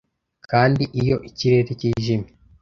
kandi 0.51 0.83
iyo 1.01 1.15
ikirere 1.29 1.71
kijimye 1.79 2.29